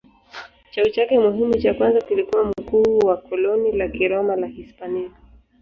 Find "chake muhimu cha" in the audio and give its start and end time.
0.89-1.73